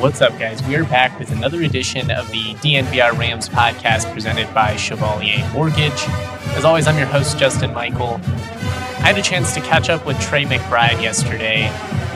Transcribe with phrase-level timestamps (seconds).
[0.00, 0.62] What's up, guys?
[0.66, 6.04] We are back with another edition of the DNVR Rams podcast presented by Chevalier Mortgage.
[6.54, 8.20] As always, I'm your host, Justin Michael.
[8.22, 11.70] I had a chance to catch up with Trey McBride yesterday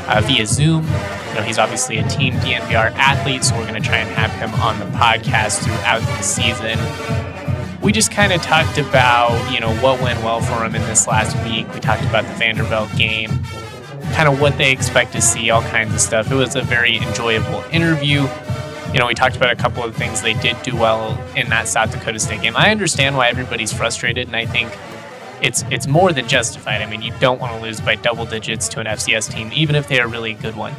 [0.08, 0.84] uh, via Zoom.
[0.84, 4.30] You know, he's obviously a team DNVR athlete, so we're going to try and have
[4.32, 6.78] him on the podcast throughout the season.
[7.80, 11.06] We just kind of talked about, you know, what went well for him in this
[11.06, 11.72] last week.
[11.72, 13.30] We talked about the Vanderbilt game,
[14.10, 16.30] kind of what they expect to see, all kinds of stuff.
[16.30, 18.28] It was a very enjoyable interview.
[18.92, 21.68] You know, we talked about a couple of things they did do well in that
[21.68, 22.56] South Dakota State game.
[22.56, 24.76] I understand why everybody's frustrated, and I think
[25.42, 26.82] it's it's more than justified.
[26.82, 29.76] I mean, you don't want to lose by double digits to an FCS team, even
[29.76, 30.74] if they are really a good one.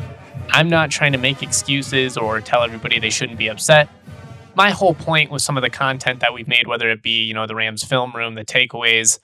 [0.50, 3.90] I'm not trying to make excuses or tell everybody they shouldn't be upset.
[4.54, 7.34] My whole point with some of the content that we've made, whether it be, you
[7.34, 9.20] know, the Rams film room, the takeaways,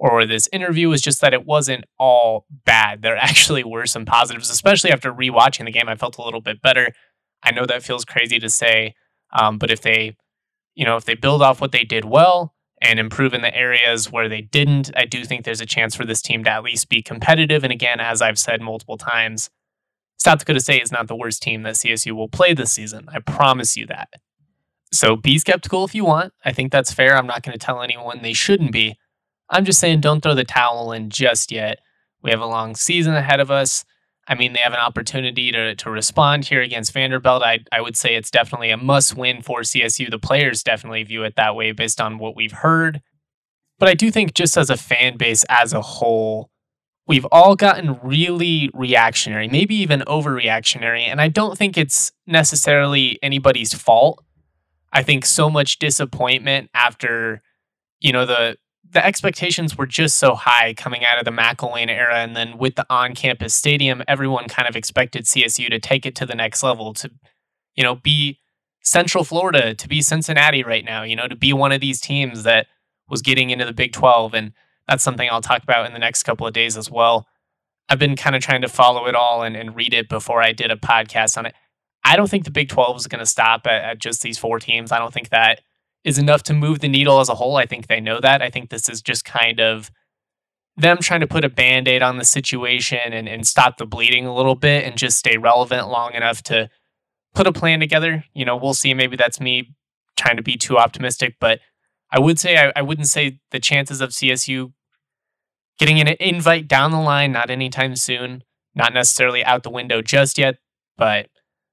[0.00, 3.02] or this interview, was just that it wasn't all bad.
[3.02, 5.88] There actually were some positives, especially after rewatching the game.
[5.88, 6.92] I felt a little bit better.
[7.42, 8.94] I know that feels crazy to say,
[9.32, 10.16] um, but if they,
[10.74, 14.10] you know, if they build off what they did well, and improve in the areas
[14.10, 16.88] where they didn't, I do think there's a chance for this team to at least
[16.88, 17.64] be competitive.
[17.64, 19.50] And again, as I've said multiple times,
[20.16, 23.06] South Dakota State is not the worst team that CSU will play this season.
[23.12, 24.08] I promise you that.
[24.92, 26.32] So be skeptical if you want.
[26.44, 27.16] I think that's fair.
[27.16, 28.96] I'm not going to tell anyone they shouldn't be.
[29.50, 31.80] I'm just saying don't throw the towel in just yet.
[32.22, 33.84] We have a long season ahead of us.
[34.26, 37.42] I mean, they have an opportunity to, to respond here against Vanderbilt.
[37.42, 40.10] I, I would say it's definitely a must win for CSU.
[40.10, 43.00] The players definitely view it that way based on what we've heard.
[43.78, 46.50] But I do think, just as a fan base as a whole,
[47.06, 51.02] we've all gotten really reactionary, maybe even overreactionary.
[51.02, 54.22] And I don't think it's necessarily anybody's fault.
[54.92, 57.40] I think so much disappointment after,
[58.00, 58.56] you know, the
[58.92, 62.18] the expectations were just so high coming out of the McElwain era.
[62.18, 66.14] And then with the on campus stadium, everyone kind of expected CSU to take it
[66.16, 67.10] to the next level, to,
[67.74, 68.38] you know, be
[68.82, 72.44] Central Florida, to be Cincinnati right now, you know, to be one of these teams
[72.44, 72.66] that
[73.08, 74.32] was getting into the Big 12.
[74.34, 74.52] And
[74.86, 77.26] that's something I'll talk about in the next couple of days as well.
[77.90, 80.52] I've been kind of trying to follow it all and, and read it before I
[80.52, 81.54] did a podcast on it.
[82.04, 84.58] I don't think the Big 12 is going to stop at, at just these four
[84.58, 84.92] teams.
[84.92, 85.60] I don't think that
[86.04, 87.56] is enough to move the needle as a whole.
[87.56, 88.42] I think they know that.
[88.42, 89.90] I think this is just kind of
[90.76, 94.26] them trying to put a band aid on the situation and, and stop the bleeding
[94.26, 96.70] a little bit and just stay relevant long enough to
[97.34, 98.24] put a plan together.
[98.32, 98.94] You know, we'll see.
[98.94, 99.74] Maybe that's me
[100.16, 101.60] trying to be too optimistic, but
[102.10, 104.72] I would say I, I wouldn't say the chances of CSU
[105.78, 108.42] getting an invite down the line, not anytime soon,
[108.74, 110.56] not necessarily out the window just yet,
[110.96, 111.28] but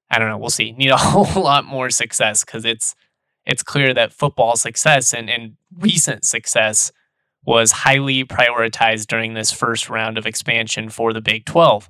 [0.09, 0.37] I don't know.
[0.37, 0.71] We'll see.
[0.71, 2.95] Need a whole lot more success because it's
[3.45, 6.91] it's clear that football success and, and recent success
[7.45, 11.89] was highly prioritized during this first round of expansion for the Big 12.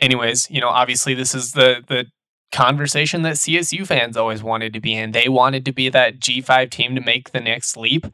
[0.00, 2.06] Anyways, you know, obviously this is the the
[2.50, 5.12] conversation that CSU fans always wanted to be in.
[5.12, 8.06] They wanted to be that G5 team to make the next leap.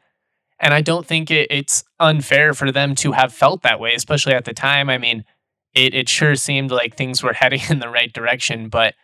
[0.59, 4.33] And I don't think it, it's unfair for them to have felt that way, especially
[4.33, 4.89] at the time.
[4.89, 5.25] I mean,
[5.73, 8.95] it, it sure seemed like things were heading in the right direction, but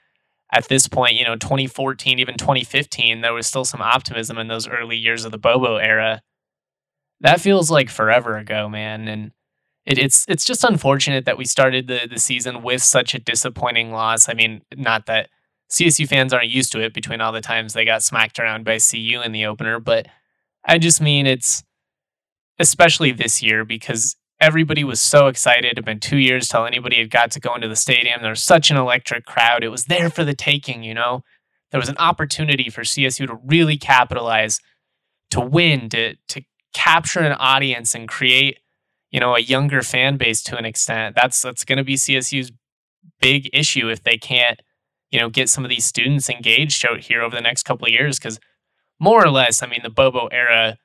[0.53, 4.67] at this point, you know, 2014, even 2015, there was still some optimism in those
[4.67, 6.21] early years of the Bobo era.
[7.21, 9.07] That feels like forever ago, man.
[9.07, 9.31] And
[9.85, 13.91] it, it's it's just unfortunate that we started the the season with such a disappointing
[13.91, 14.29] loss.
[14.29, 15.29] I mean, not that
[15.71, 18.77] CSU fans aren't used to it between all the times they got smacked around by
[18.77, 20.07] CU in the opener, but
[20.65, 21.63] I just mean it's
[22.59, 25.65] especially this year because everybody was so excited.
[25.65, 28.21] It had been two years till anybody had got to go into the stadium.
[28.21, 29.63] There was such an electric crowd.
[29.63, 31.23] It was there for the taking, you know?
[31.71, 34.61] There was an opportunity for CSU to really capitalize,
[35.31, 36.41] to win, to to
[36.73, 38.59] capture an audience and create,
[39.09, 41.15] you know, a younger fan base to an extent.
[41.15, 42.51] That's that's gonna be CSU's
[43.19, 44.61] big issue if they can't,
[45.11, 47.91] you know, get some of these students engaged out here over the next couple of
[47.91, 48.19] years.
[48.19, 48.39] Cause
[48.99, 50.77] more or less, I mean, the Bobo era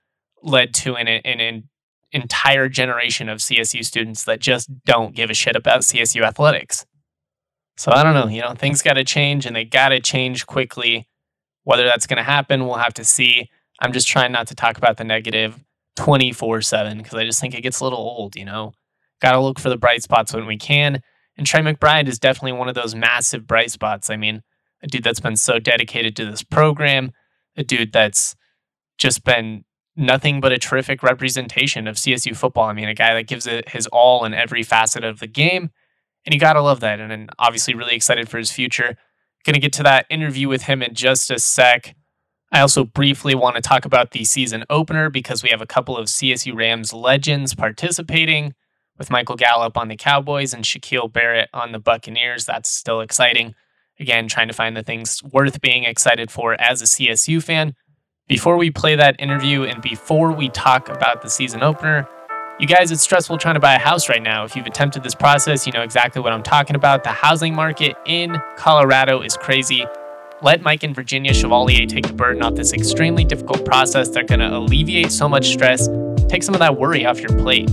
[0.43, 1.69] led to an, an, an
[2.13, 6.87] entire generation of CSU students that just don't give a shit about CSU athletics.
[7.77, 10.47] So I don't know, you know, things got to change and they got to change
[10.47, 11.09] quickly.
[11.65, 13.49] Whether that's going to happen, we'll have to see.
[13.81, 15.63] I'm just trying not to talk about the negative
[15.97, 18.73] 24 7 because I just think it gets a little old, you know?
[19.21, 21.03] Got to look for the bright spots when we can.
[21.37, 24.11] And Trey McBride is definitely one of those massive bright spots.
[24.11, 24.43] I mean,
[24.83, 27.13] a dude that's been so dedicated to this program,
[27.57, 28.35] a dude that's
[28.99, 29.65] just been
[30.01, 32.65] nothing but a terrific representation of CSU football.
[32.65, 35.71] I mean, a guy that gives it his all in every facet of the game.
[36.25, 37.01] And you got to love that.
[37.01, 38.97] And, and obviously, really excited for his future.
[39.45, 41.95] Going to get to that interview with him in just a sec.
[42.53, 45.97] I also briefly want to talk about the season opener because we have a couple
[45.97, 48.55] of CSU Rams legends participating
[48.99, 52.45] with Michael Gallup on the Cowboys and Shaquille Barrett on the Buccaneers.
[52.45, 53.55] That's still exciting.
[53.99, 57.75] Again, trying to find the things worth being excited for as a CSU fan.
[58.31, 62.09] Before we play that interview and before we talk about the season opener,
[62.61, 64.45] you guys, it's stressful trying to buy a house right now.
[64.45, 67.03] If you've attempted this process, you know exactly what I'm talking about.
[67.03, 69.85] The housing market in Colorado is crazy.
[70.43, 74.11] Let Mike and Virginia Chevalier take the burden off this extremely difficult process.
[74.11, 75.89] They're going to alleviate so much stress,
[76.29, 77.69] take some of that worry off your plate.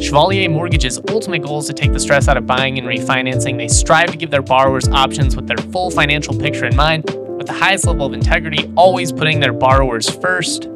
[0.00, 3.58] Chevalier Mortgage's ultimate goal is to take the stress out of buying and refinancing.
[3.58, 7.04] They strive to give their borrowers options with their full financial picture in mind,
[7.36, 10.68] with the highest level of integrity, always putting their borrowers first.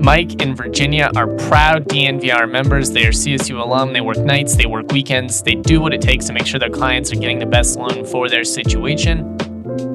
[0.00, 2.90] Mike and Virginia are proud DNVR members.
[2.90, 3.92] They are CSU alum.
[3.92, 5.42] They work nights, they work weekends.
[5.42, 8.04] They do what it takes to make sure their clients are getting the best loan
[8.04, 9.36] for their situation.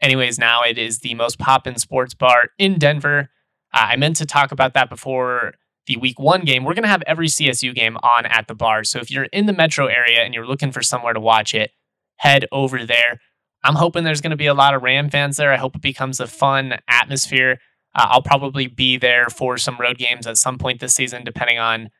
[0.00, 3.30] Anyways, now it is the most poppin' sports bar in Denver.
[3.74, 5.54] Uh, I meant to talk about that before
[5.86, 6.64] the week one game.
[6.64, 8.84] We're going to have every CSU game on at the bar.
[8.84, 11.72] So if you're in the metro area and you're looking for somewhere to watch it,
[12.16, 13.20] head over there.
[13.64, 15.52] I'm hoping there's going to be a lot of Ram fans there.
[15.52, 17.58] I hope it becomes a fun atmosphere.
[17.94, 21.58] Uh, I'll probably be there for some road games at some point this season, depending
[21.58, 21.90] on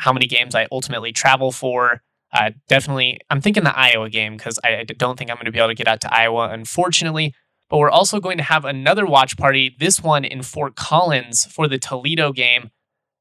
[0.00, 2.02] how many games I ultimately travel for.
[2.32, 5.52] Uh, definitely, I'm thinking the Iowa game because I, I don't think I'm going to
[5.52, 7.34] be able to get out to Iowa, unfortunately.
[7.68, 11.68] But we're also going to have another watch party, this one in Fort Collins for
[11.68, 12.70] the Toledo game.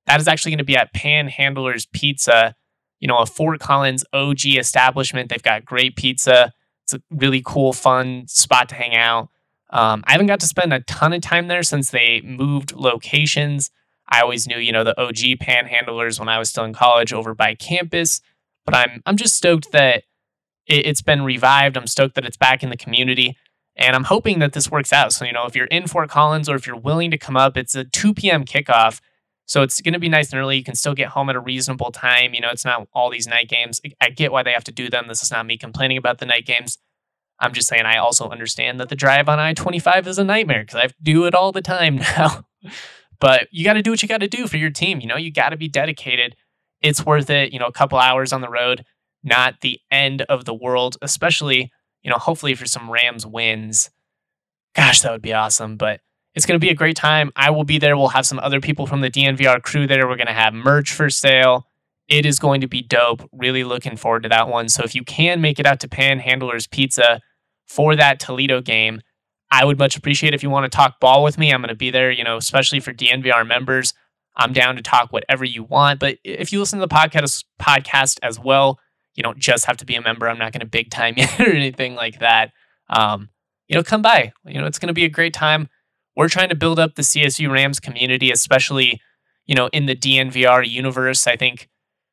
[0.08, 2.56] That is actually going to be at Panhandlers Pizza,
[3.00, 5.30] you know, a Fort Collins OG establishment.
[5.30, 6.52] They've got great pizza.
[6.84, 9.30] It's a really cool, fun spot to hang out.
[9.70, 13.70] Um, I haven't got to spend a ton of time there since they moved locations.
[14.10, 17.34] I always knew, you know, the OG panhandlers when I was still in college over
[17.36, 18.22] by campus,
[18.66, 20.04] but I'm I'm just stoked that
[20.66, 21.78] it, it's been revived.
[21.78, 23.38] I'm stoked that it's back in the community,
[23.76, 25.14] and I'm hoping that this works out.
[25.14, 27.56] So, you know, if you're in Fort Collins or if you're willing to come up,
[27.56, 28.44] it's a 2 p.m.
[28.44, 29.00] kickoff.
[29.46, 30.58] So it's going to be nice and early.
[30.58, 32.36] You can still get home at a reasonable time.
[32.36, 33.82] You know, it's not all these night games.
[34.00, 35.08] I get why they have to do them.
[35.08, 36.78] This is not me complaining about the night games.
[37.40, 40.64] I'm just saying I also understand that the drive on I 25 is a nightmare
[40.64, 42.46] because I do it all the time now.
[43.20, 45.00] But you got to do what you got to do for your team.
[45.00, 46.36] You know, you got to be dedicated.
[46.82, 47.52] It's worth it.
[47.54, 48.86] You know, a couple hours on the road,
[49.24, 51.72] not the end of the world, especially,
[52.02, 53.90] you know, hopefully for some Rams wins.
[54.76, 55.78] Gosh, that would be awesome.
[55.78, 56.02] But
[56.36, 57.32] it's going to be a great time.
[57.36, 57.98] I will be there.
[57.98, 60.08] We'll have some other people from the DNVR crew there.
[60.08, 61.66] We're going to have merch for sale.
[62.08, 63.28] It is going to be dope.
[63.32, 64.70] Really looking forward to that one.
[64.70, 67.20] So if you can make it out to Panhandlers Pizza,
[67.70, 69.02] for that Toledo game.
[69.52, 71.52] I would much appreciate if you want to talk ball with me.
[71.52, 73.94] I'm going to be there, you know, especially for DNVR members.
[74.36, 76.00] I'm down to talk whatever you want.
[76.00, 78.80] But if you listen to the podcast podcast as well,
[79.16, 80.30] you don't just have to be a member.
[80.30, 82.52] I'm not going to big time you or anything like that.
[82.90, 83.30] Um,
[83.68, 84.34] you know, come by.
[84.46, 85.70] You know, it's going to be a great time.
[86.16, 89.02] We're trying to build up the CSU Rams community, especially,
[89.46, 91.28] you know, in the DNVR universe.
[91.28, 91.70] I think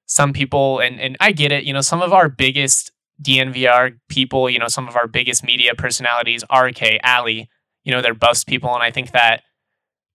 [0.07, 1.64] some people, and and I get it.
[1.64, 2.93] You know, some of our biggest
[3.23, 7.49] DNVR people, you know, some of our biggest media personalities, RK, Ali,
[7.85, 8.75] you know, they're Buffs people.
[8.75, 9.43] And I think that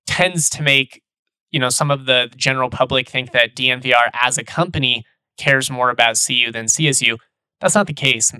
[0.05, 1.01] tends to make,
[1.49, 5.05] you know, some of the general public think that DNVR as a company
[5.37, 7.17] cares more about CU than CSU.
[7.59, 8.31] That's not the case.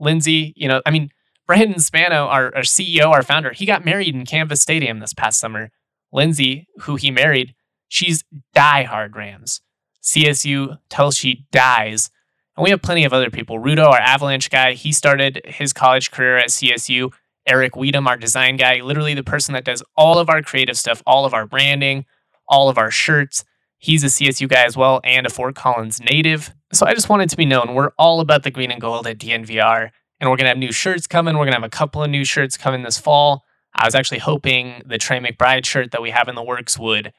[0.00, 1.10] Lindsay, you know, I mean,
[1.46, 5.40] Brandon Spano, our, our CEO, our founder, he got married in Canvas Stadium this past
[5.40, 5.70] summer.
[6.12, 7.54] Lindsay, who he married,
[7.88, 8.22] She's
[8.54, 9.62] diehard Rams.
[10.02, 12.10] CSU till she dies.
[12.58, 13.60] And we have plenty of other people.
[13.60, 17.12] Rudo, our Avalanche guy, he started his college career at CSU.
[17.46, 21.00] Eric Weedham, our design guy, literally the person that does all of our creative stuff,
[21.06, 22.04] all of our branding,
[22.48, 23.44] all of our shirts.
[23.78, 26.52] He's a CSU guy as well and a Fort Collins native.
[26.72, 29.18] So I just wanted to be known we're all about the green and gold at
[29.18, 29.90] DNVR.
[30.18, 31.36] And we're going to have new shirts coming.
[31.36, 33.44] We're going to have a couple of new shirts coming this fall.
[33.72, 37.12] I was actually hoping the Trey McBride shirt that we have in the works would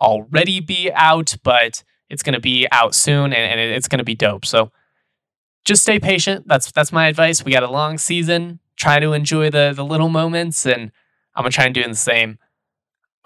[0.00, 4.04] already be out, but it's going to be out soon and, and it's going to
[4.04, 4.44] be dope.
[4.44, 4.72] So
[5.64, 6.46] just stay patient.
[6.48, 7.44] That's that's my advice.
[7.44, 8.60] We got a long season.
[8.76, 10.90] Try to enjoy the the little moments, and
[11.34, 12.38] I'm gonna try and do the same.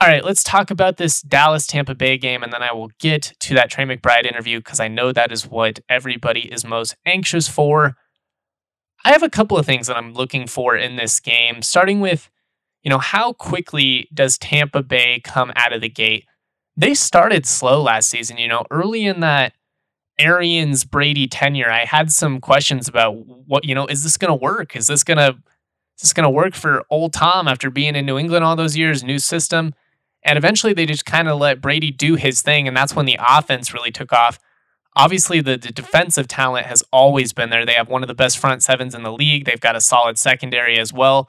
[0.00, 3.32] All right, let's talk about this Dallas Tampa Bay game, and then I will get
[3.40, 7.48] to that Trey McBride interview because I know that is what everybody is most anxious
[7.48, 7.94] for.
[9.04, 12.28] I have a couple of things that I'm looking for in this game, starting with,
[12.82, 16.24] you know, how quickly does Tampa Bay come out of the gate?
[16.76, 19.52] They started slow last season, you know, early in that
[20.18, 24.42] Arians Brady tenure, I had some questions about what, you know, is this going to
[24.42, 24.76] work?
[24.76, 25.36] Is this going to
[25.96, 28.76] is this going to work for old Tom after being in New England all those
[28.76, 29.74] years, new system?
[30.24, 32.66] And eventually they just kind of let Brady do his thing.
[32.66, 34.38] And that's when the offense really took off.
[34.96, 37.66] Obviously, the, the defensive talent has always been there.
[37.66, 39.44] They have one of the best front sevens in the league.
[39.44, 41.28] They've got a solid secondary as well.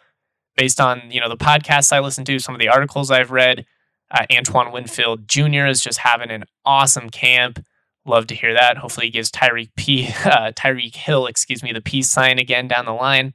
[0.55, 3.65] Based on you know the podcasts I listen to, some of the articles I've read,
[4.11, 5.65] uh, Antoine Winfield Jr.
[5.65, 7.65] is just having an awesome camp.
[8.05, 8.77] Love to hear that.
[8.77, 12.85] Hopefully, he gives Tyreek P, uh, Tyreek Hill, excuse me, the peace sign again down
[12.85, 13.33] the line.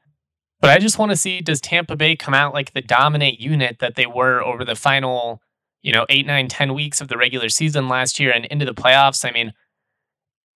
[0.60, 3.78] But I just want to see does Tampa Bay come out like the dominant unit
[3.80, 5.40] that they were over the final
[5.82, 8.74] you know, eight, nine, ten weeks of the regular season last year and into the
[8.74, 9.26] playoffs.
[9.26, 9.52] I mean,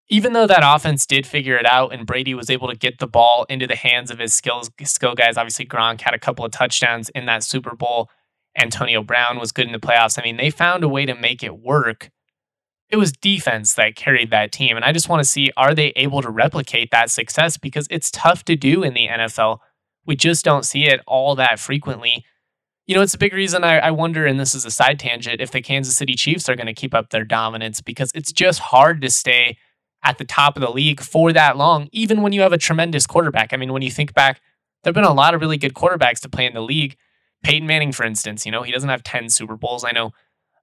[0.07, 3.07] even though that offense did figure it out and Brady was able to get the
[3.07, 6.51] ball into the hands of his skills skill guys, obviously Gronk had a couple of
[6.51, 8.09] touchdowns in that Super Bowl.
[8.57, 10.19] Antonio Brown was good in the playoffs.
[10.19, 12.11] I mean, they found a way to make it work.
[12.89, 14.75] It was defense that carried that team.
[14.75, 18.11] And I just want to see are they able to replicate that success because it's
[18.11, 19.59] tough to do in the NFL.
[20.05, 22.25] We just don't see it all that frequently.
[22.85, 25.41] You know, it's a big reason I, I wonder, and this is a side tangent,
[25.41, 28.59] if the Kansas City Chiefs are going to keep up their dominance because it's just
[28.59, 29.57] hard to stay
[30.03, 33.07] at the top of the league for that long, even when you have a tremendous
[33.07, 33.51] quarterback.
[33.51, 34.39] I mean, when you think back,
[34.83, 36.95] there have been a lot of really good quarterbacks to play in the league.
[37.43, 39.83] Peyton Manning, for instance, you know, he doesn't have 10 Super Bowls.
[39.83, 40.11] I know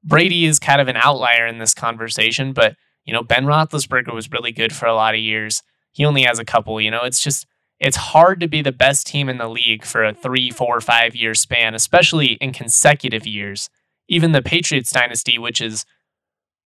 [0.05, 4.31] Brady is kind of an outlier in this conversation, but, you know, Ben Roethlisberger was
[4.31, 5.63] really good for a lot of years.
[5.93, 7.47] He only has a couple, you know, it's just
[7.83, 11.17] it's hard to be the best team in the league for a three, four, five
[11.17, 13.69] year span, especially in consecutive years.
[14.09, 15.85] Even the Patriots dynasty, which is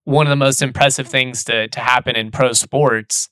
[0.05, 3.31] one of the most impressive things to, to happen in pro sports,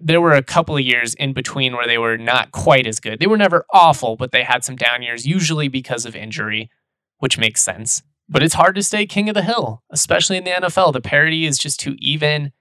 [0.00, 3.20] there were a couple of years in between where they were not quite as good.
[3.20, 6.70] They were never awful, but they had some down years, usually because of injury,
[7.18, 8.02] which makes sense.
[8.28, 10.92] But it's hard to stay king of the hill, especially in the NFL.
[10.92, 12.52] The parity is just too even.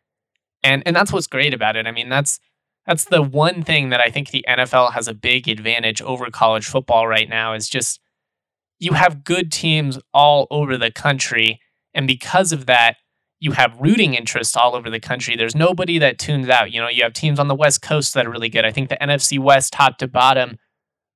[0.62, 1.88] And and that's what's great about it.
[1.88, 2.40] I mean, that's
[2.86, 6.66] that's the one thing that I think the NFL has a big advantage over college
[6.66, 8.00] football right now is just
[8.80, 11.62] you have good teams all over the country.
[11.94, 12.98] And because of that,
[13.40, 15.36] you have rooting interests all over the country.
[15.36, 16.72] There's nobody that tunes out.
[16.72, 18.66] You know, you have teams on the West Coast that are really good.
[18.66, 20.58] I think the NFC West, top to bottom,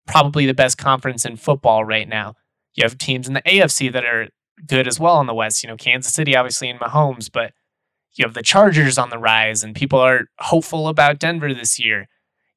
[0.07, 2.35] probably the best conference in football right now.
[2.75, 4.27] You have teams in the AFC that are
[4.65, 5.63] good as well on the West.
[5.63, 7.53] You know, Kansas City, obviously, in Mahomes, but
[8.15, 12.07] you have the Chargers on the rise, and people are hopeful about Denver this year.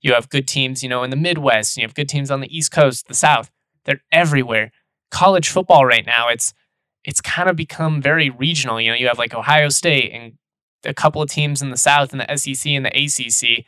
[0.00, 1.76] You have good teams, you know, in the Midwest.
[1.76, 3.50] You have good teams on the East Coast, the South.
[3.85, 4.73] They're everywhere.
[5.11, 6.54] College football right now, it's
[7.04, 8.80] it's kind of become very regional.
[8.80, 10.35] You know, you have like Ohio State and
[10.85, 13.64] a couple of teams in the South and the SEC and the ACC.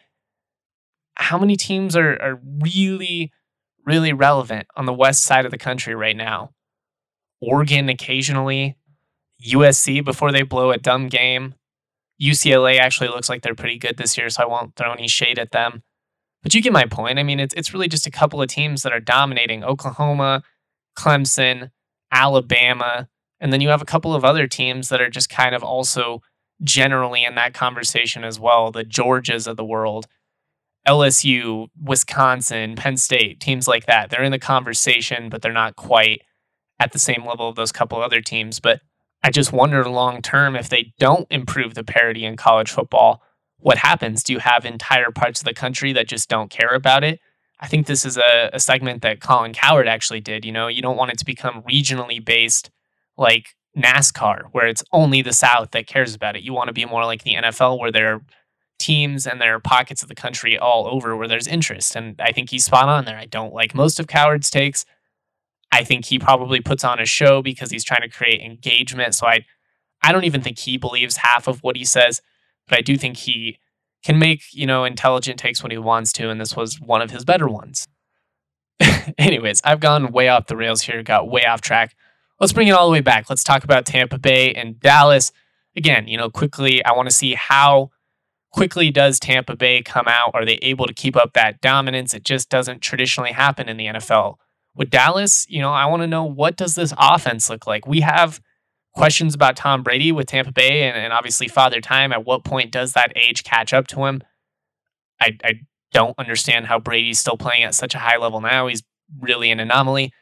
[1.14, 3.32] How many teams are are really,
[3.84, 6.50] really relevant on the west side of the country right now?
[7.42, 8.76] Oregon occasionally,
[9.44, 11.54] USC before they blow a dumb game.
[12.22, 15.40] UCLA actually looks like they're pretty good this year, so I won't throw any shade
[15.40, 15.82] at them.
[16.42, 17.18] But you get my point.
[17.18, 20.42] I mean, it's it's really just a couple of teams that are dominating Oklahoma,
[20.96, 21.70] Clemson,
[22.12, 23.08] Alabama,
[23.40, 26.22] and then you have a couple of other teams that are just kind of also
[26.62, 28.70] generally in that conversation as well.
[28.70, 30.06] The Georgias of the world,
[30.86, 34.10] LSU, Wisconsin, Penn State, teams like that.
[34.10, 36.22] They're in the conversation, but they're not quite
[36.82, 38.58] at the same level of those couple other teams.
[38.58, 38.80] But
[39.22, 43.22] I just wonder long term if they don't improve the parity in college football,
[43.58, 44.24] what happens?
[44.24, 47.20] Do you have entire parts of the country that just don't care about it?
[47.60, 50.44] I think this is a, a segment that Colin Cowherd actually did.
[50.44, 52.70] You know, you don't want it to become regionally based
[53.16, 56.42] like NASCAR, where it's only the South that cares about it.
[56.42, 58.22] You want to be more like the NFL, where there are
[58.80, 61.94] teams and there are pockets of the country all over where there's interest.
[61.94, 63.16] And I think he's spot on there.
[63.16, 64.84] I don't like most of Cowherd's takes.
[65.72, 69.14] I think he probably puts on a show because he's trying to create engagement.
[69.14, 69.44] So I
[70.02, 72.20] I don't even think he believes half of what he says,
[72.68, 73.58] but I do think he
[74.04, 77.10] can make, you know, intelligent takes when he wants to, and this was one of
[77.10, 77.86] his better ones.
[79.18, 81.94] Anyways, I've gone way off the rails here, got way off track.
[82.40, 83.30] Let's bring it all the way back.
[83.30, 85.30] Let's talk about Tampa Bay and Dallas.
[85.76, 87.90] Again, you know, quickly, I want to see how
[88.50, 90.32] quickly does Tampa Bay come out?
[90.34, 92.12] Are they able to keep up that dominance?
[92.12, 94.36] It just doesn't traditionally happen in the NFL.
[94.74, 97.86] With Dallas, you know, I want to know what does this offense look like?
[97.86, 98.40] We have
[98.94, 102.12] questions about Tom Brady with Tampa Bay and, and obviously Father Time.
[102.12, 104.22] At what point does that age catch up to him?
[105.20, 105.54] I, I
[105.92, 108.66] don't understand how Brady's still playing at such a high level now.
[108.66, 108.82] He's
[109.20, 110.12] really an anomaly.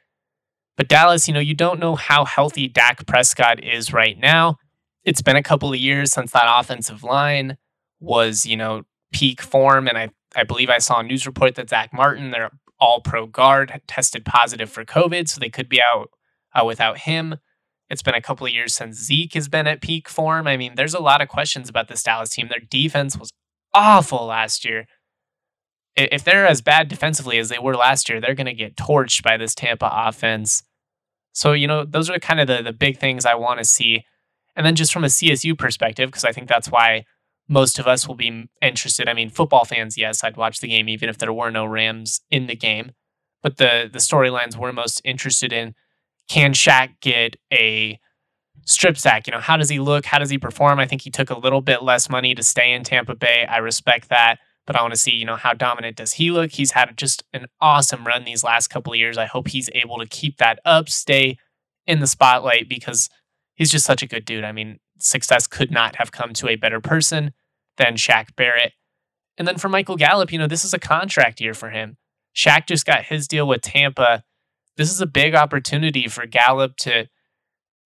[0.77, 4.57] But Dallas, you know, you don't know how healthy Dak Prescott is right now.
[5.05, 7.57] It's been a couple of years since that offensive line
[8.01, 9.89] was, you know, peak form.
[9.89, 12.51] And I, I believe I saw a news report that Zack Martin, their
[12.81, 15.29] all pro guard, tested positive for COVID.
[15.29, 16.11] So they could be out
[16.55, 17.37] uh, without him.
[17.89, 20.47] It's been a couple of years since Zeke has been at peak form.
[20.47, 22.49] I mean, there's a lot of questions about this Dallas team.
[22.49, 23.31] Their defense was
[23.75, 24.87] awful last year.
[25.97, 29.25] If they're as bad defensively as they were last year, they're going to get torched
[29.25, 30.63] by this Tampa offense.
[31.33, 34.05] So, you know, those are kind of the, the big things I want to see.
[34.55, 37.05] And then just from a CSU perspective, because I think that's why
[37.51, 39.09] most of us will be interested.
[39.09, 42.21] I mean, football fans, yes, I'd watch the game even if there were no Rams
[42.31, 42.93] in the game.
[43.43, 45.75] But the the storylines we're most interested in
[46.29, 47.99] can Shaq get a
[48.67, 49.27] strip sack?
[49.27, 50.07] You know, how does he look?
[50.07, 50.79] How does he perform?
[50.79, 53.47] I think he took a little bit less money to stay in Tampa Bay.
[53.51, 56.53] I respect that, but I want to see, you know, how dominant does he look?
[56.53, 59.19] He's had just an awesome run these last couple of years.
[59.19, 61.37] I hope he's able to keep that up, stay
[61.85, 63.11] in the spotlight because
[63.55, 64.45] he's just such a good dude.
[64.45, 67.33] I mean, success could not have come to a better person
[67.81, 68.75] than Shaq Barrett.
[69.37, 71.97] And then for Michael Gallup, you know, this is a contract year for him.
[72.37, 74.23] Shaq just got his deal with Tampa
[74.81, 77.07] this is a big opportunity for Gallup to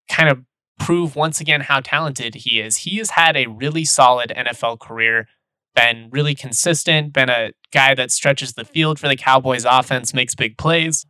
[0.07, 0.43] kind of
[0.79, 2.77] prove once again how talented he is.
[2.77, 5.27] He has had a really solid NFL career,
[5.73, 10.35] been really consistent, been a guy that stretches the field for the Cowboys offense, makes
[10.35, 11.07] big plays.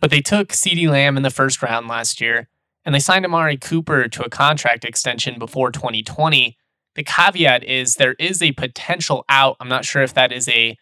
[0.00, 2.48] But they took CeeDee Lamb in the first round last year,
[2.84, 6.56] and they signed Amari Cooper to a contract extension before 2020.
[6.94, 9.56] The caveat is there is a potential out.
[9.60, 10.76] I'm not sure if that is a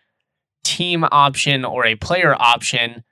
[0.64, 3.04] team option or a player option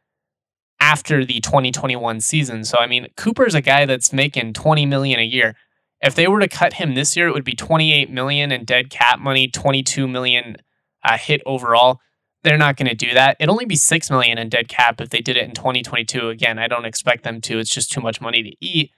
[0.79, 2.65] after the 2021 season.
[2.65, 5.57] So I mean, Cooper's a guy that's making 20 million a year.
[6.01, 8.89] If they were to cut him this year, it would be 28 million in dead
[8.91, 10.57] cap money, 22 million
[11.05, 12.01] uh, hit overall.
[12.43, 13.37] They're not going to do that.
[13.39, 16.31] It'd only be 6 million in dead cap if they did it in 2022.
[16.31, 17.59] Again, I don't expect them to.
[17.59, 18.93] It's just too much money to eat.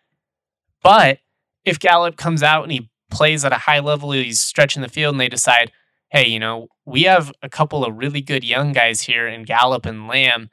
[0.81, 1.19] But
[1.65, 5.15] if Gallup comes out and he plays at a high level, he's stretching the field
[5.15, 5.71] and they decide,
[6.11, 9.87] hey, you know, we have a couple of really good young guys here in Gallup
[9.87, 10.51] and Lamb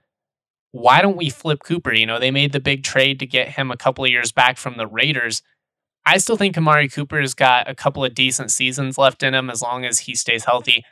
[0.71, 1.93] why don't we flip Cooper?
[1.93, 4.57] You know, they made the big trade to get him a couple of years back
[4.57, 5.41] from the Raiders.
[6.05, 9.61] I still think Amari Cooper's got a couple of decent seasons left in him as
[9.61, 10.83] long as he stays healthy.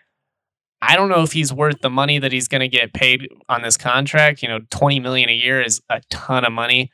[0.81, 3.61] I don't know if he's worth the money that he's going to get paid on
[3.61, 4.43] this contract.
[4.43, 6.91] You know, 20 million a year is a ton of money.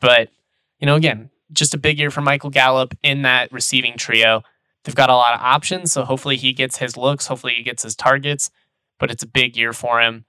[0.00, 0.30] But,
[0.78, 4.42] you know, again, just a big year for Michael Gallup in that receiving trio.
[4.84, 7.82] They've got a lot of options, so hopefully he gets his looks, hopefully he gets
[7.82, 8.50] his targets,
[8.98, 10.24] but it's a big year for him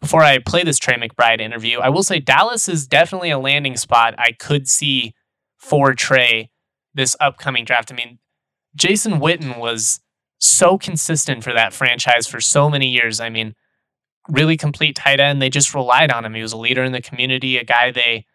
[0.00, 3.76] before I play this Trey McBride interview, I will say Dallas is definitely a landing
[3.76, 5.14] spot I could see
[5.56, 6.50] for Trey
[6.94, 7.90] this upcoming draft.
[7.90, 8.18] I mean,
[8.76, 10.00] Jason Witten was
[10.38, 13.18] so consistent for that franchise for so many years.
[13.18, 13.54] I mean,
[14.28, 15.42] really complete tight end.
[15.42, 16.34] They just relied on him.
[16.34, 18.26] He was a leader in the community, a guy they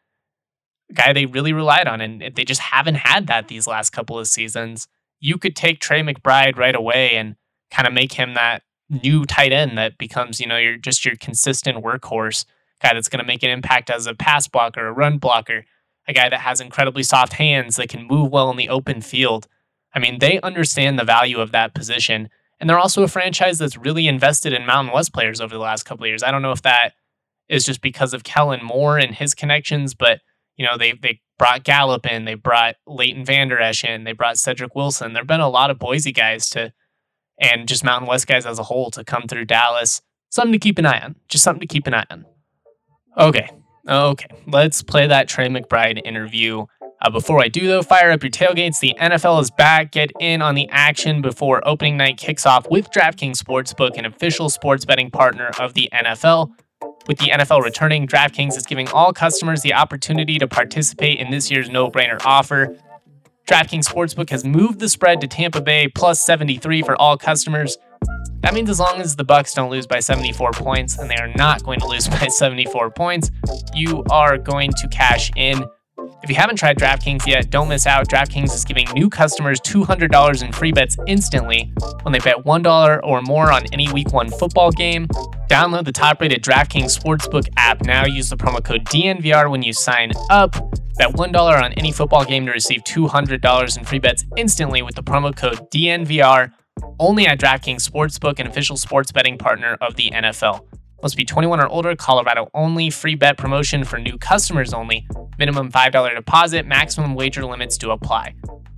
[0.93, 4.27] guy they really relied on and they just haven't had that these last couple of
[4.27, 4.87] seasons.
[5.19, 7.35] You could take Trey McBride right away and
[7.71, 11.15] kind of make him that new tight end that becomes, you know, you're just your
[11.15, 12.45] consistent workhorse
[12.81, 15.65] guy that's going to make an impact as a pass blocker, a run blocker,
[16.07, 19.47] a guy that has incredibly soft hands that can move well in the open field.
[19.95, 22.29] I mean, they understand the value of that position.
[22.59, 25.83] And they're also a franchise that's really invested in Mountain West players over the last
[25.83, 26.23] couple of years.
[26.23, 26.93] I don't know if that
[27.49, 30.21] is just because of Kellen Moore and his connections, but
[30.57, 34.37] you know, they they brought Gallup in, they brought Leighton Vander Esch in, they brought
[34.37, 35.13] Cedric Wilson.
[35.13, 36.73] There've been a lot of Boise guys to
[37.39, 40.01] and just Mountain West guys as a whole to come through Dallas.
[40.29, 41.15] Something to keep an eye on.
[41.27, 42.25] Just something to keep an eye on.
[43.17, 43.49] Okay.
[43.87, 44.27] Okay.
[44.47, 46.65] Let's play that Trey McBride interview.
[47.01, 48.79] Uh, before I do, though, fire up your tailgates.
[48.79, 49.91] The NFL is back.
[49.91, 54.49] Get in on the action before opening night kicks off with DraftKings Sportsbook, an official
[54.49, 56.51] sports betting partner of the NFL.
[57.07, 61.51] With the NFL returning, DraftKings is giving all customers the opportunity to participate in this
[61.51, 62.77] year's no brainer offer.
[63.45, 67.77] DraftKings Sportsbook has moved the spread to Tampa Bay plus 73 for all customers.
[68.39, 71.31] That means as long as the Bucks don't lose by 74 points, and they are
[71.35, 73.31] not going to lose by 74 points,
[73.73, 75.65] you are going to cash in
[76.23, 78.07] If you haven't tried DraftKings yet, don't miss out.
[78.07, 83.21] DraftKings is giving new customers $200 in free bets instantly when they bet $1 or
[83.21, 85.07] more on any week one football game.
[85.49, 88.05] Download the top rated DraftKings Sportsbook app now.
[88.05, 90.53] Use the promo code DNVR when you sign up.
[90.97, 95.03] Bet $1 on any football game to receive $200 in free bets instantly with the
[95.03, 96.51] promo code DNVR
[96.99, 100.65] only at DraftKings Sportsbook, an official sports betting partner of the NFL.
[101.03, 105.05] Must be 21 or older, Colorado only, free bet promotion for new customers only,
[105.37, 108.33] minimum $5 deposit, maximum wager limits to apply.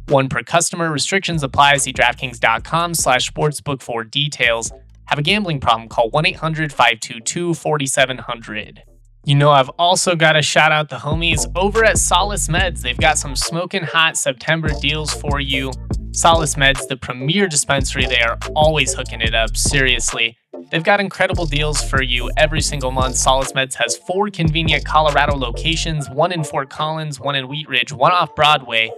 [0.08, 1.78] One per customer, restrictions apply.
[1.78, 4.72] See DraftKings.com slash sportsbook for details.
[5.06, 8.80] Have a gambling problem, call 1-800-522-4700.
[9.24, 12.82] You know, I've also got to shout out the homies over at Solace Meds.
[12.82, 15.72] They've got some smoking hot September deals for you.
[16.16, 20.38] Solace Meds, the premier dispensary, they are always hooking it up, seriously.
[20.72, 23.18] They've got incredible deals for you every single month.
[23.18, 27.92] Solace Meds has four convenient Colorado locations one in Fort Collins, one in Wheat Ridge,
[27.92, 28.90] one off Broadway,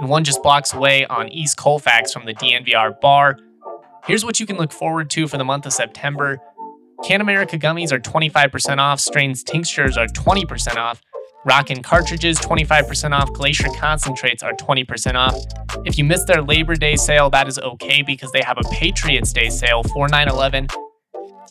[0.00, 3.38] and one just blocks away on East Colfax from the DNVR bar.
[4.04, 6.38] Here's what you can look forward to for the month of September.
[7.02, 11.00] Can America gummies are 25% off, strains tinctures are 20% off,
[11.46, 15.40] Rockin' cartridges 25% off, Glacier concentrates are 20% off.
[15.84, 19.32] If you missed their Labor Day sale, that is okay because they have a Patriots
[19.32, 20.66] Day sale for 9 11.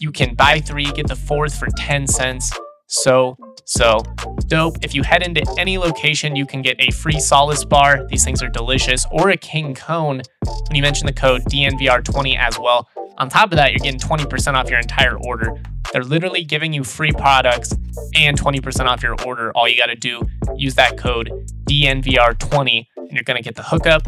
[0.01, 2.51] You can buy three, get the fourth for 10 cents.
[2.95, 3.99] So, so
[4.47, 4.77] dope.
[4.81, 8.07] If you head into any location, you can get a free Solace bar.
[8.07, 12.57] These things are delicious, or a King Cone when you mention the code DNVR20 as
[12.57, 12.87] well.
[13.17, 15.61] On top of that, you're getting 20% off your entire order.
[15.91, 17.73] They're literally giving you free products
[18.15, 19.51] and 20% off your order.
[19.55, 20.21] All you got to do,
[20.55, 21.29] use that code
[21.69, 24.07] DNVR20 and you're going to get the hookup.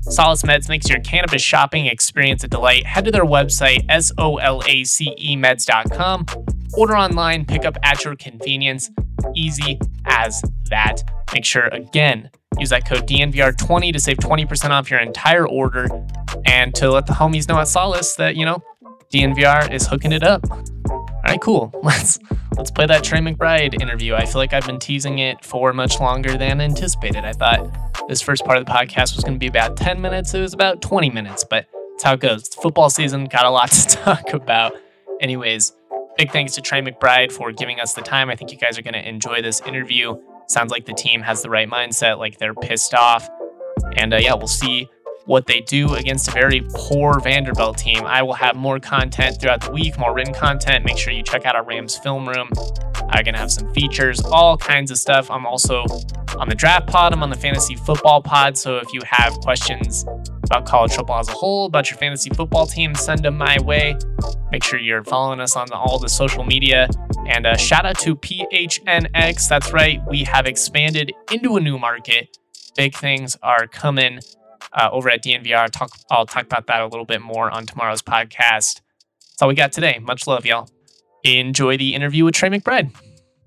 [0.00, 2.86] Solace Meds makes your cannabis shopping experience a delight.
[2.86, 6.26] Head to their website, solacemeds.com.
[6.74, 8.90] Order online, pick up at your convenience.
[9.34, 11.02] Easy as that.
[11.32, 15.88] Make sure, again, use that code DNVR20 to save 20% off your entire order
[16.46, 18.62] and to let the homies know at Solace that, you know,
[19.12, 20.48] DNVR is hooking it up.
[20.90, 21.72] All right, cool.
[21.82, 22.18] Let's
[22.56, 24.14] let's play that Trey McBride interview.
[24.14, 27.24] I feel like I've been teasing it for much longer than anticipated.
[27.24, 30.32] I thought this first part of the podcast was going to be about 10 minutes.
[30.32, 32.46] It was about 20 minutes, but it's how it goes.
[32.46, 34.72] It's football season, got a lot to talk about.
[35.20, 35.72] Anyways,
[36.18, 38.28] big thanks to Trey McBride for giving us the time.
[38.28, 40.16] I think you guys are going to enjoy this interview.
[40.48, 43.28] Sounds like the team has the right mindset, like they're pissed off.
[43.96, 44.88] And uh, yeah, we'll see
[45.26, 48.04] what they do against a very poor Vanderbilt team.
[48.04, 50.84] I will have more content throughout the week, more written content.
[50.84, 52.48] Make sure you check out our Rams film room.
[53.10, 55.30] I'm going to have some features, all kinds of stuff.
[55.30, 55.84] I'm also
[56.36, 58.58] on the draft pod, I'm on the fantasy football pod.
[58.58, 60.04] So if you have questions
[60.48, 63.96] about college football as a whole, about your fantasy football team, send them my way.
[64.50, 66.88] Make sure you're following us on all the social media.
[67.26, 69.48] And uh, shout out to PHNX.
[69.48, 72.36] That's right, we have expanded into a new market.
[72.76, 74.20] Big things are coming
[74.72, 75.70] uh, over at DNVR.
[75.70, 78.80] Talk, I'll talk about that a little bit more on tomorrow's podcast.
[79.20, 79.98] That's all we got today.
[80.00, 80.68] Much love, y'all.
[81.24, 82.94] Enjoy the interview with Trey McBride.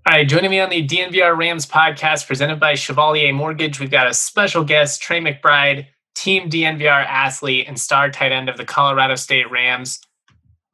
[0.07, 4.07] All right, joining me on the DNVR Rams podcast presented by Chevalier Mortgage, we've got
[4.07, 5.85] a special guest, Trey McBride,
[6.15, 10.00] Team DNVR athlete and star tight end of the Colorado State Rams.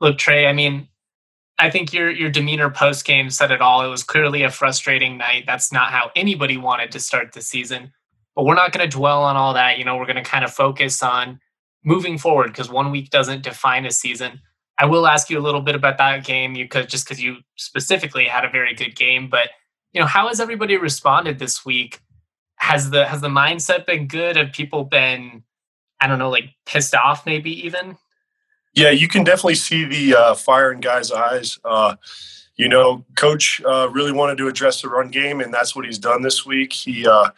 [0.02, 0.88] Look, Trey, I mean,
[1.60, 3.84] I think your your demeanor post game said it all.
[3.84, 5.45] It was clearly a frustrating night.
[5.47, 7.91] That's not how anybody wanted to start the season.
[8.36, 9.80] But we're not going to dwell on all that.
[9.80, 11.39] You know, we're going to kind of focus on
[11.84, 14.41] moving forward because one week doesn't define a season.
[14.78, 16.56] I will ask you a little bit about that game.
[16.56, 19.50] You could just because you specifically had a very good game, but
[19.93, 22.02] you know, how has everybody responded this week?
[22.58, 24.36] Has the has the mindset been good?
[24.36, 25.43] Have people been,
[26.02, 27.98] I don't know, like pissed off maybe even?
[28.74, 31.58] Yeah, you can definitely see the uh, fire in guys' eyes.
[31.63, 31.96] Uh,
[32.56, 36.00] you know, coach uh, really wanted to address the run game, and that's what he's
[36.00, 36.74] done this week.
[36.74, 37.30] He uh,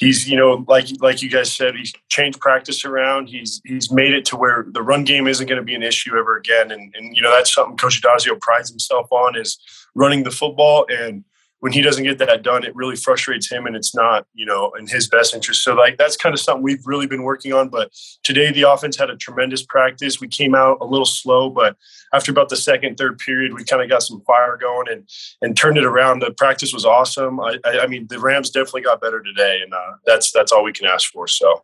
[0.00, 4.12] he's you know like like you guys said he's changed practice around he's he's made
[4.12, 6.94] it to where the run game isn't going to be an issue ever again and
[6.96, 9.58] and you know that's something coach Addazio prides himself on is
[9.94, 11.24] running the football and
[11.60, 14.72] when he doesn't get that done, it really frustrates him and it's not, you know,
[14.78, 15.62] in his best interest.
[15.62, 17.68] So like that's kind of something we've really been working on.
[17.68, 17.92] But
[18.22, 20.20] today the offense had a tremendous practice.
[20.20, 21.76] We came out a little slow, but
[22.14, 25.08] after about the second, third period, we kind of got some fire going and
[25.42, 26.20] and turned it around.
[26.20, 27.38] The practice was awesome.
[27.40, 30.64] I, I, I mean, the Rams definitely got better today, and uh, that's that's all
[30.64, 31.28] we can ask for.
[31.28, 31.62] So.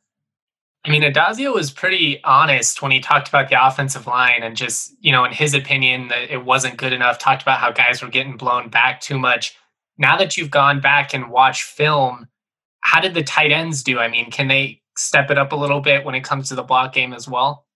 [0.85, 4.95] I mean, Addazio was pretty honest when he talked about the offensive line and just,
[5.01, 7.19] you know, in his opinion, that it wasn't good enough.
[7.19, 9.57] Talked about how guys were getting blown back too much
[9.99, 12.29] now that you've gone back and watched film,
[12.81, 13.99] how did the tight ends do?
[13.99, 16.63] I mean, can they step it up a little bit when it comes to the
[16.63, 17.67] block game as well?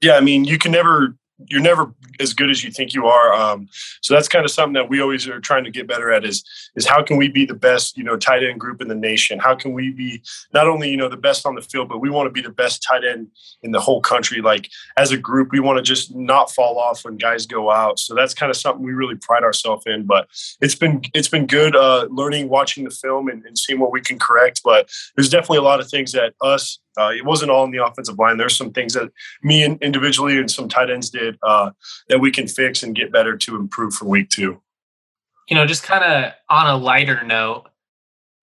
[0.00, 1.16] Yeah, I mean, you can never
[1.48, 3.32] you're never as good as you think you are.
[3.32, 3.68] Um,
[4.00, 6.42] so that's kind of something that we always are trying to get better at is
[6.76, 9.38] is how can we be the best you know tight end group in the nation?
[9.38, 10.22] How can we be
[10.54, 12.50] not only you know the best on the field, but we want to be the
[12.50, 13.28] best tight end
[13.62, 14.40] in the whole country.
[14.40, 17.98] Like as a group, we want to just not fall off when guys go out.
[17.98, 20.06] So that's kind of something we really pride ourselves in.
[20.06, 20.28] But
[20.60, 24.00] it's been it's been good uh, learning, watching the film, and, and seeing what we
[24.00, 24.62] can correct.
[24.64, 27.84] But there's definitely a lot of things that us uh, it wasn't all in the
[27.84, 28.38] offensive line.
[28.38, 29.10] There's some things that
[29.42, 31.70] me individually and some tight ends did uh,
[32.08, 34.60] that we can fix and get better to improve for week two.
[35.48, 37.66] You know, just kind of on a lighter note,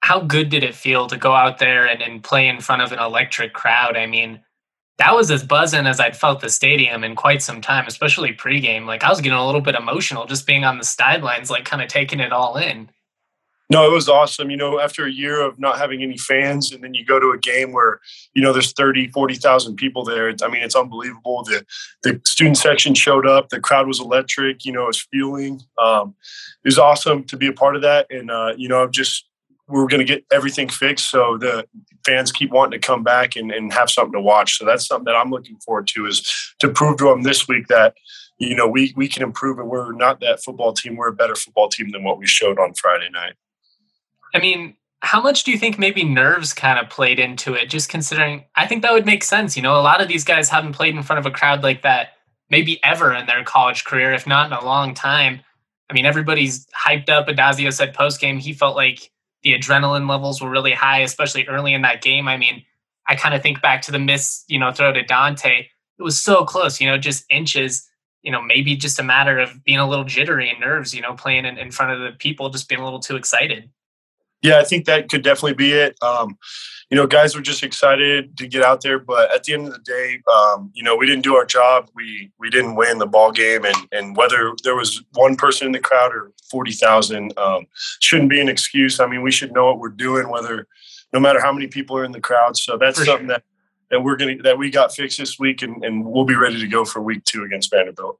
[0.02, 2.91] how good did it feel to go out there and, and play in front of
[2.91, 3.96] an electric crowd?
[3.96, 4.41] I mean,
[4.98, 8.86] that was as buzzing as I'd felt the stadium in quite some time, especially pregame.
[8.86, 11.82] Like I was getting a little bit emotional just being on the sidelines, like kind
[11.82, 12.89] of taking it all in.
[13.74, 14.52] No, it was awesome.
[14.52, 17.32] You know, after a year of not having any fans, and then you go to
[17.32, 18.00] a game where,
[18.36, 20.30] you know, there's 30, 40,000 people there.
[20.30, 21.44] It's, I mean, it's unbelievable.
[21.44, 21.66] The
[22.04, 23.50] the student section showed up.
[23.50, 24.64] The crowd was electric.
[24.64, 25.60] You know, it was fueling.
[25.82, 26.14] Um,
[26.64, 28.06] it was awesome to be a part of that.
[28.12, 29.28] And, uh, you know, I'm just
[29.68, 31.66] we're going to get everything fixed so the
[32.06, 34.60] fans keep wanting to come back and, and have something to watch.
[34.60, 37.68] So that's something that I'm looking forward to is to prove to them this week
[37.70, 37.96] that,
[38.38, 40.96] you know, we, we can improve and we're not that football team.
[40.96, 43.34] We're a better football team than what we showed on Friday night.
[44.34, 47.69] I mean, how much do you think maybe nerves kind of played into it?
[47.69, 49.58] Just considering, I think that would make sense.
[49.58, 51.82] You know, a lot of these guys haven't played in front of a crowd like
[51.82, 52.13] that
[52.50, 55.41] maybe ever in their college career, if not in a long time.
[55.89, 57.28] I mean, everybody's hyped up.
[57.28, 59.12] Addazio said post game he felt like
[59.43, 62.28] the adrenaline levels were really high, especially early in that game.
[62.28, 62.63] I mean,
[63.08, 65.67] I kind of think back to the miss, you know, throw to Dante.
[66.00, 67.88] It was so close, you know, just inches.
[68.22, 70.93] You know, maybe just a matter of being a little jittery and nerves.
[70.93, 73.69] You know, playing in, in front of the people, just being a little too excited.
[74.43, 75.95] Yeah, I think that could definitely be it.
[76.03, 76.38] Um,
[76.89, 79.73] you know, guys were just excited to get out there, but at the end of
[79.73, 81.89] the day, um, you know, we didn't do our job.
[81.95, 85.71] We we didn't win the ball game, and and whether there was one person in
[85.71, 87.65] the crowd or forty thousand um,
[87.99, 88.99] shouldn't be an excuse.
[88.99, 90.67] I mean, we should know what we're doing, whether
[91.13, 92.58] no matter how many people are in the crowd.
[92.58, 93.38] So that's for something sure.
[93.38, 93.43] that
[93.89, 96.67] that we're gonna that we got fixed this week, and, and we'll be ready to
[96.67, 98.19] go for week two against Vanderbilt.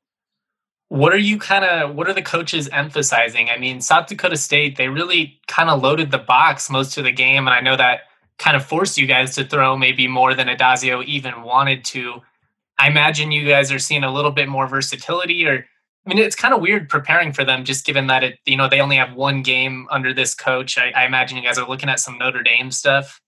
[0.94, 3.50] What are you kind of what are the coaches emphasizing?
[3.50, 7.12] I mean, South Dakota State, they really kind of loaded the box most of the
[7.12, 7.48] game.
[7.48, 8.02] And I know that
[8.38, 12.22] kind of forced you guys to throw maybe more than Addazio even wanted to.
[12.78, 15.66] I imagine you guys are seeing a little bit more versatility or
[16.06, 18.70] I mean, it's kind of weird preparing for them, just given that it, you know,
[18.70, 20.78] they only have one game under this coach.
[20.78, 23.20] I, I, imagine you guys are looking at some Notre Dame stuff.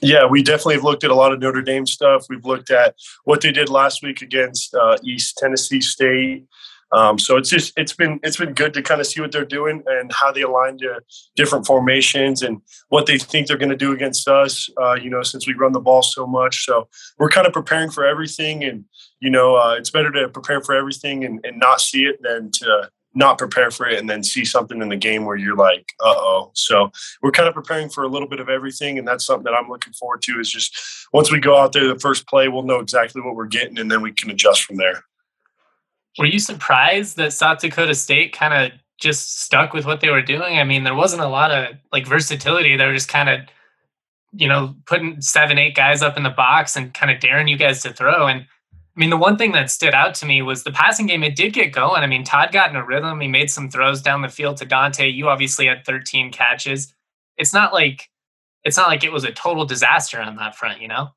[0.00, 2.26] Yeah, we definitely have looked at a lot of Notre Dame stuff.
[2.28, 6.44] We've looked at what they did last week against uh, East Tennessee State.
[6.92, 9.44] Um, so it's just it's been it's been good to kind of see what they're
[9.44, 11.00] doing and how they align to
[11.36, 14.68] different formations and what they think they're going to do against us.
[14.80, 17.90] Uh, you know, since we run the ball so much, so we're kind of preparing
[17.90, 18.64] for everything.
[18.64, 18.84] And
[19.20, 22.50] you know, uh, it's better to prepare for everything and, and not see it than
[22.52, 25.92] to not prepare for it and then see something in the game where you're like,
[26.04, 26.50] uh oh.
[26.54, 26.90] So
[27.22, 28.98] we're kind of preparing for a little bit of everything.
[28.98, 30.76] And that's something that I'm looking forward to is just
[31.12, 33.90] once we go out there, the first play, we'll know exactly what we're getting and
[33.90, 35.04] then we can adjust from there.
[36.18, 40.22] Were you surprised that South Dakota State kind of just stuck with what they were
[40.22, 40.58] doing?
[40.58, 42.76] I mean, there wasn't a lot of like versatility.
[42.76, 43.40] They were just kind of,
[44.32, 47.56] you know, putting seven, eight guys up in the box and kind of daring you
[47.56, 48.26] guys to throw.
[48.26, 48.46] And
[48.96, 51.24] I mean, the one thing that stood out to me was the passing game.
[51.24, 52.02] It did get going.
[52.02, 53.20] I mean, Todd got in a rhythm.
[53.20, 55.08] He made some throws down the field to Dante.
[55.08, 56.94] You obviously had 13 catches.
[57.36, 58.08] It's not like
[58.62, 61.08] it's not like it was a total disaster on that front, you know?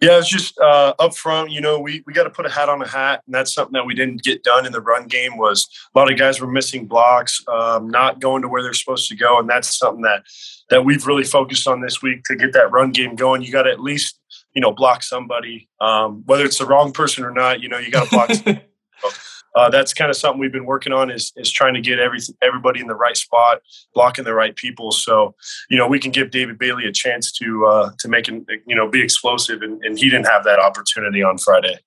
[0.00, 1.50] Yeah, it's just uh, up front.
[1.50, 3.74] You know, we we got to put a hat on a hat, and that's something
[3.74, 5.36] that we didn't get done in the run game.
[5.36, 9.10] Was a lot of guys were missing blocks, um, not going to where they're supposed
[9.10, 10.22] to go, and that's something that
[10.70, 13.42] that we've really focused on this week to get that run game going.
[13.42, 14.18] You got to at least
[14.54, 17.60] you know block somebody, um, whether it's the wrong person or not.
[17.60, 18.30] You know, you got to block.
[19.54, 22.20] uh, that's kind of something we've been working on is is trying to get every
[22.42, 23.60] everybody in the right spot,
[23.94, 24.92] blocking the right people.
[24.92, 25.34] So
[25.68, 28.76] you know we can give David Bailey a chance to uh, to make it you
[28.76, 31.78] know be explosive, and, and he didn't have that opportunity on Friday.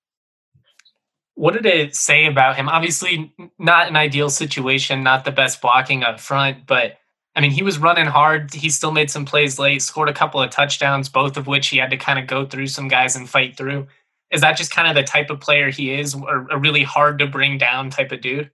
[1.36, 2.68] What did it say about him?
[2.68, 6.98] Obviously, not an ideal situation, not the best blocking up front, but
[7.34, 8.54] I mean, he was running hard.
[8.54, 11.78] He still made some plays late, scored a couple of touchdowns, both of which he
[11.78, 13.88] had to kind of go through some guys and fight through
[14.34, 17.18] is that just kind of the type of player he is, or a really hard
[17.20, 18.50] to bring down type of dude?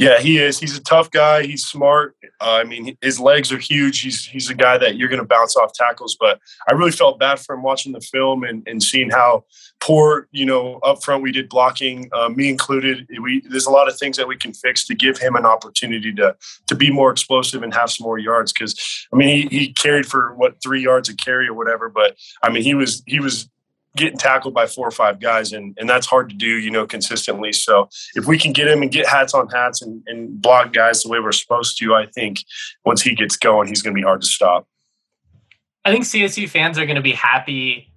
[0.00, 0.58] Yeah, he is.
[0.58, 1.42] He's a tough guy.
[1.42, 2.16] He's smart.
[2.40, 4.00] Uh, I mean, his legs are huge.
[4.00, 6.16] He's he's a guy that you're going to bounce off tackles.
[6.18, 9.44] But I really felt bad for him watching the film and, and seeing how
[9.78, 13.06] poor, you know, up front we did blocking, uh, me included.
[13.20, 16.14] We there's a lot of things that we can fix to give him an opportunity
[16.14, 16.34] to
[16.68, 18.54] to be more explosive and have some more yards.
[18.54, 21.90] Because I mean, he, he carried for what three yards a carry or whatever.
[21.90, 23.50] But I mean, he was he was
[23.96, 26.86] getting tackled by four or five guys, and and that's hard to do, you know,
[26.86, 27.52] consistently.
[27.52, 31.02] So if we can get him and get hats on hats and, and block guys
[31.02, 32.44] the way we're supposed to, I think
[32.84, 34.66] once he gets going, he's going to be hard to stop.
[35.84, 37.90] I think CSU fans are going to be happy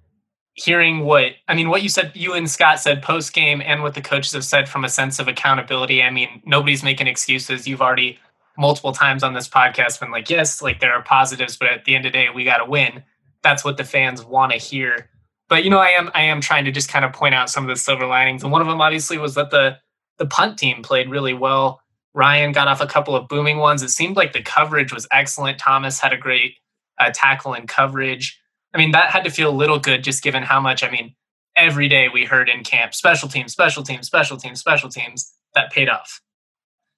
[0.54, 3.94] hearing what I mean, what you said, you and Scott said post game, and what
[3.94, 6.02] the coaches have said from a sense of accountability.
[6.02, 7.66] I mean, nobody's making excuses.
[7.66, 8.18] You've already
[8.56, 11.96] multiple times on this podcast been like, yes, like there are positives, but at the
[11.96, 13.02] end of the day, we got to win.
[13.42, 15.10] That's what the fans want to hear.
[15.48, 17.64] But you know, I am I am trying to just kind of point out some
[17.64, 19.78] of the silver linings, and one of them obviously was that the
[20.18, 21.80] the punt team played really well.
[22.14, 23.82] Ryan got off a couple of booming ones.
[23.82, 25.58] It seemed like the coverage was excellent.
[25.58, 26.54] Thomas had a great
[26.98, 28.40] uh, tackle and coverage.
[28.72, 31.14] I mean, that had to feel a little good just given how much, I mean,
[31.56, 35.72] every day we heard in camp special teams, special teams, special teams, special teams that
[35.72, 36.20] paid off.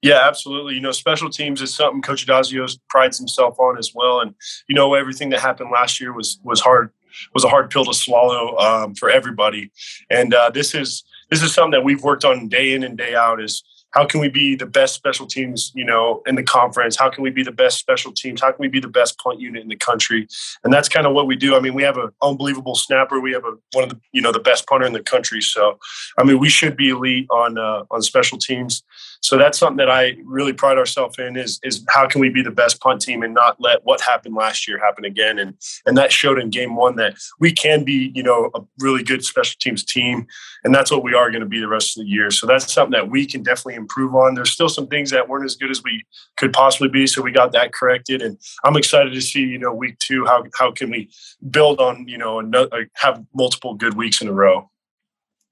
[0.02, 0.74] Yeah, absolutely.
[0.74, 4.20] You know, special teams is something Coach Addazio prides himself on as well.
[4.20, 4.34] And
[4.68, 6.90] you know, everything that happened last year was was hard
[7.34, 9.70] was a hard pill to swallow um, for everybody.
[10.10, 13.14] And uh, this is this is something that we've worked on day in and day
[13.14, 13.42] out.
[13.42, 13.62] Is
[13.96, 16.96] how can we be the best special teams, you know, in the conference?
[16.96, 18.42] How can we be the best special teams?
[18.42, 20.28] How can we be the best punt unit in the country?
[20.64, 21.56] And that's kind of what we do.
[21.56, 23.20] I mean, we have an unbelievable snapper.
[23.20, 25.40] We have a one of the you know the best punter in the country.
[25.40, 25.78] So,
[26.18, 28.82] I mean, we should be elite on uh, on special teams.
[29.20, 32.42] So that's something that I really pride ourselves in is is how can we be
[32.42, 35.38] the best punt team and not let what happened last year happen again?
[35.38, 35.54] And
[35.86, 39.24] and that showed in game one that we can be you know a really good
[39.24, 40.26] special teams team,
[40.64, 42.30] and that's what we are going to be the rest of the year.
[42.30, 44.34] So that's something that we can definitely improve on.
[44.34, 46.04] There's still some things that weren't as good as we
[46.36, 48.22] could possibly be, so we got that corrected.
[48.22, 51.10] And I'm excited to see you know week two how how can we
[51.50, 54.70] build on you know another, uh, have multiple good weeks in a row.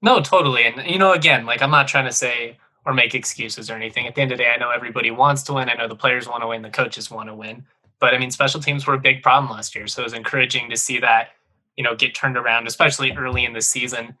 [0.01, 0.65] No, totally.
[0.65, 4.07] And you know, again, like I'm not trying to say or make excuses or anything.
[4.07, 5.69] At the end of the day, I know everybody wants to win.
[5.69, 7.65] I know the players want to win, the coaches want to win.
[7.99, 9.87] But I mean, special teams were a big problem last year.
[9.87, 11.29] So it was encouraging to see that,
[11.75, 14.15] you know, get turned around, especially early in the season.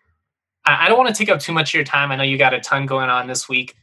[0.65, 2.11] I don't want to take up too much of your time.
[2.11, 3.75] I know you got a ton going on this week,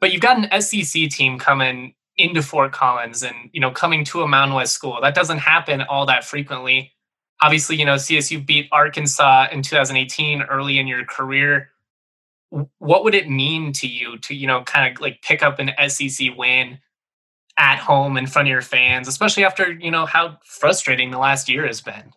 [0.00, 4.22] but you've got an SEC team coming into Fort Collins and, you know, coming to
[4.22, 4.98] a Mountain West school.
[5.02, 6.92] That doesn't happen all that frequently.
[7.42, 11.68] Obviously, you know, CSU beat Arkansas in 2018 early in your career
[12.78, 15.70] what would it mean to you to you know kind of like pick up an
[15.88, 16.78] SEC win
[17.58, 21.48] at home in front of your fans, especially after you know how frustrating the last
[21.48, 22.12] year has been?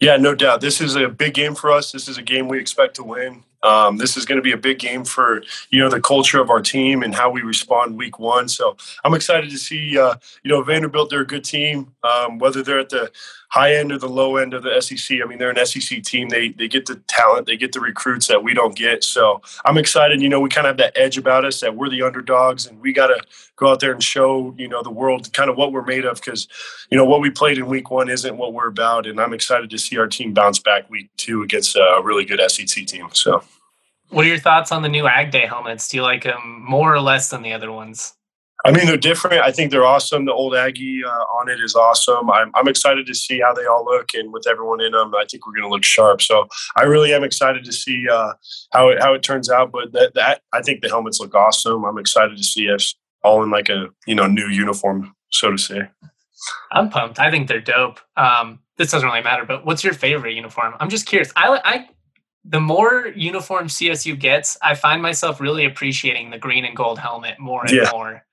[0.00, 0.60] Yeah, no doubt.
[0.60, 1.92] This is a big game for us.
[1.92, 3.44] This is a game we expect to win.
[3.62, 6.50] Um, this is going to be a big game for you know the culture of
[6.50, 8.48] our team and how we respond week one.
[8.48, 11.10] So I'm excited to see uh, you know Vanderbilt.
[11.10, 11.92] They're a good team.
[12.02, 13.10] Um, whether they're at the
[13.50, 15.18] high end or the low end of the SEC.
[15.22, 16.28] I mean, they're an SEC team.
[16.28, 19.04] They they get the talent, they get the recruits that we don't get.
[19.04, 20.22] So I'm excited.
[20.22, 22.80] You know, we kind of have that edge about us that we're the underdogs, and
[22.80, 23.20] we got to
[23.56, 26.16] go out there and show you know the world kind of what we're made of
[26.16, 26.48] because
[26.90, 29.06] you know what we played in week one isn't what we're about.
[29.06, 32.40] And I'm excited to see our team bounce back week two against a really good
[32.50, 33.08] SEC team.
[33.12, 33.42] So.
[34.10, 35.88] What are your thoughts on the new Ag Day helmets?
[35.88, 38.14] Do you like them more or less than the other ones?
[38.64, 39.42] I mean, they're different.
[39.42, 40.26] I think they're awesome.
[40.26, 42.30] The old Aggie uh, on it is awesome.
[42.30, 45.24] I'm, I'm excited to see how they all look, and with everyone in them, I
[45.30, 46.20] think we're going to look sharp.
[46.20, 46.46] So
[46.76, 48.34] I really am excited to see uh,
[48.72, 49.72] how it how it turns out.
[49.72, 51.84] But that, that I think the helmets look awesome.
[51.84, 55.58] I'm excited to see us all in like a you know new uniform, so to
[55.58, 55.88] say.
[56.72, 57.18] I'm pumped.
[57.18, 58.00] I think they're dope.
[58.16, 60.74] Um, this doesn't really matter, but what's your favorite uniform?
[60.80, 61.32] I'm just curious.
[61.34, 61.88] I I
[62.50, 67.38] the more uniform CSU gets, I find myself really appreciating the green and gold helmet
[67.38, 67.88] more and yeah.
[67.92, 68.24] more.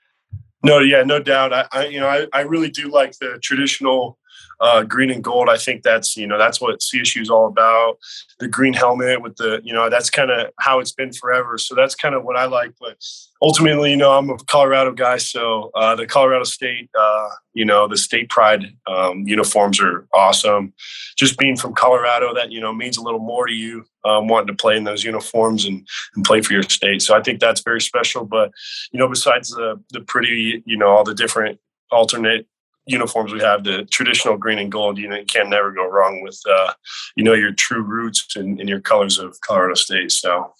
[0.63, 1.53] No, yeah, no doubt.
[1.53, 4.17] I, I you know, I, I really do like the traditional
[4.59, 5.49] uh, green and gold.
[5.49, 7.97] I think that's you know that's what CSU is all about.
[8.39, 11.57] The green helmet with the you know that's kind of how it's been forever.
[11.57, 12.73] So that's kind of what I like.
[12.79, 12.97] But
[13.41, 17.87] ultimately, you know, I'm a Colorado guy, so uh, the Colorado State, uh, you know,
[17.87, 20.73] the state pride um, uniforms are awesome.
[21.17, 24.47] Just being from Colorado, that you know means a little more to you, um, wanting
[24.47, 27.01] to play in those uniforms and and play for your state.
[27.01, 28.25] So I think that's very special.
[28.25, 28.51] But
[28.91, 31.59] you know, besides the the pretty, you know, all the different
[31.91, 32.47] alternate
[32.87, 36.21] uniforms we have, the traditional green and gold, you know, you can never go wrong
[36.21, 36.73] with, uh,
[37.15, 40.11] you know, your true roots and, and your colors of Colorado State.
[40.11, 40.53] So.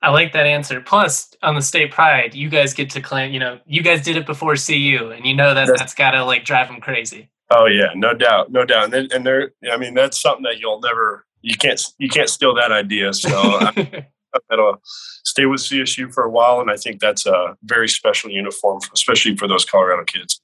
[0.00, 0.80] I like that answer.
[0.80, 3.32] Plus, on the state pride, you guys get to claim.
[3.32, 6.10] You know, you guys did it before CU, and you know that that's, that's got
[6.12, 7.30] to like drive them crazy.
[7.50, 8.92] Oh yeah, no doubt, no doubt.
[8.92, 12.54] And, and they're, I mean, that's something that you'll never, you can't, you can't steal
[12.54, 13.12] that idea.
[13.12, 13.28] So
[14.50, 14.80] that'll
[15.24, 19.36] stay with CSU for a while, and I think that's a very special uniform, especially
[19.36, 20.41] for those Colorado kids.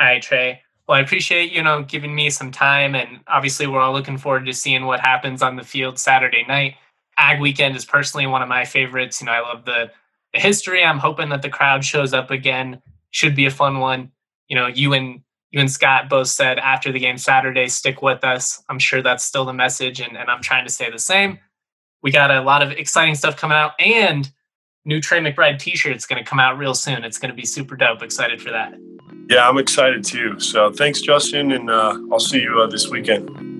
[0.00, 0.62] All right, Trey.
[0.88, 4.46] Well, I appreciate you know giving me some time, and obviously we're all looking forward
[4.46, 6.76] to seeing what happens on the field Saturday night.
[7.18, 9.20] Ag Weekend is personally one of my favorites.
[9.20, 9.90] You know, I love the
[10.32, 10.82] the history.
[10.82, 12.80] I'm hoping that the crowd shows up again.
[13.10, 14.10] Should be a fun one.
[14.48, 15.20] You know, you and
[15.50, 18.62] you and Scott both said after the game Saturday, stick with us.
[18.70, 21.38] I'm sure that's still the message, and, and I'm trying to say the same.
[22.02, 24.30] We got a lot of exciting stuff coming out, and
[24.84, 27.04] new Trey McBride t-shirt's going to come out real soon.
[27.04, 28.02] It's going to be super dope.
[28.02, 28.74] Excited for that.
[29.28, 30.40] Yeah, I'm excited too.
[30.40, 33.59] So thanks, Justin, and uh, I'll see you uh, this weekend.